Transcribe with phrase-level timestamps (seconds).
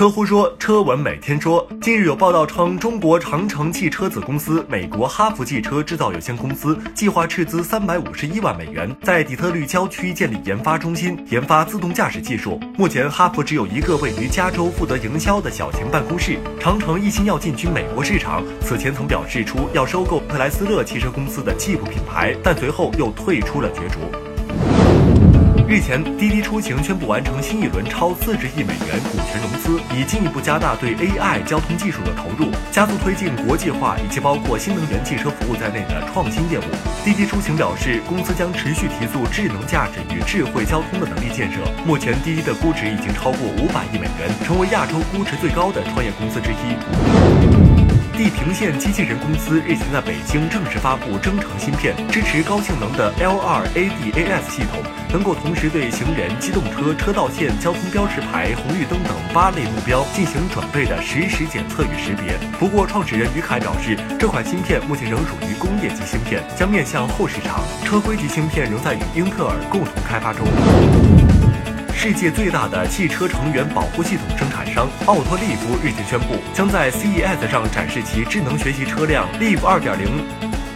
[0.00, 1.68] 车乎说，车闻每天说。
[1.82, 12.58] 近日有报道称，中国长城汽车子公司美国哈弗汽车制造有限公司计划斥资三百五十一万美元，在底特律郊区建立研发中心，研发自动驾驶技术。
[12.78, 16.38] 目前，哈弗只有一个位于加州、负责营销的小型办公室。
[16.58, 24.00] 长城一心要进军美国市场，此前曾表示出要收购特莱斯勒汽车公司的吉普品牌，但随后又退出了角逐。
[25.70, 36.62] 日前，滴滴出行宣布完成新一轮超四十亿美元股权融资，以进一步加大对 AI 交通技术的投入，加速推进国际化以及包括新能源汽车服务在内的创新业务。
[37.04, 41.58] 滴滴出行表示，公司将持续提速智能驾驶与智慧交通的能力建设。
[41.86, 47.49] 目前，滴滴的估值已经超过五百亿美元，成为亚洲估值最高的创业公司之一。
[48.20, 62.36] 地平线机器人公司日前在北京正式发布征程芯片，支持高性能的 L2 ADAS 系统，能够同时对行人、机动车、车道线、交通标识牌、红绿灯等八类目标进行准备的实时检测与识别。
[62.58, 67.62] 不过，创始人于凯表示，这款芯片目前仍属于工业级芯片，将面向后市场。
[67.86, 70.46] 车规级芯片仍在与英特尔共同开发中。
[72.02, 80.08] 世界最大的汽车成员保护系统生产商奥托利夫日前宣布，将在 CES 上展示其智能学习车辆 Live 2.0。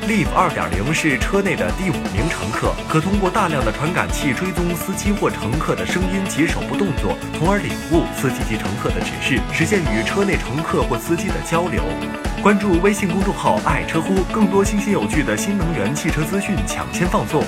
[0.07, 11.83] Live 2.0是车内的第五名乘客，可通过大量的传感器追踪司机或乘客的声音及手部动作，从而领悟司机及乘客的指示，实现与车内乘客或司机的交流。
[12.43, 17.43] 关注微信公众号“爱车乎”，更多新鲜有趣的新能源汽车资讯抢先放送。